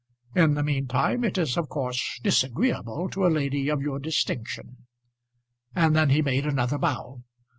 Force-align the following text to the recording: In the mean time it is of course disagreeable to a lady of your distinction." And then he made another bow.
In 0.33 0.55
the 0.55 0.63
mean 0.63 0.87
time 0.87 1.23
it 1.23 1.37
is 1.37 1.57
of 1.57 1.69
course 1.69 2.19
disagreeable 2.23 3.07
to 3.11 3.27
a 3.27 3.29
lady 3.29 3.69
of 3.69 3.83
your 3.83 3.99
distinction." 3.99 4.87
And 5.75 5.95
then 5.95 6.09
he 6.09 6.23
made 6.23 6.47
another 6.47 6.79
bow. 6.79 7.21